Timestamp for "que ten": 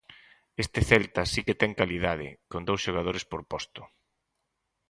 1.45-1.71